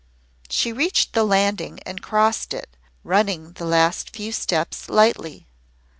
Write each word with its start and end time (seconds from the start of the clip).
She 0.49 0.73
reached 0.73 1.13
the 1.13 1.23
landing 1.23 1.79
and 1.85 2.01
crossed 2.01 2.55
it, 2.55 2.75
running 3.03 3.51
the 3.51 3.65
last 3.65 4.09
few 4.15 4.31
steps 4.31 4.89
lightly. 4.89 5.45